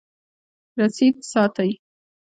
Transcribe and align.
رسید 0.77 1.15
ساتئ 1.31 1.71